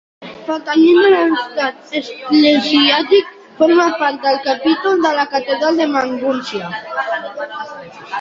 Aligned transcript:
Pertanyent 0.45 1.09
a 1.17 1.17
l'estat 1.33 1.91
eclesiàstic, 1.99 3.29
formà 3.59 3.85
part 3.99 4.17
del 4.23 4.39
Capítol 4.47 5.05
de 5.05 5.13
la 5.19 5.27
Catedral 5.35 5.79
de 5.83 5.87
Magúncia. 5.97 6.73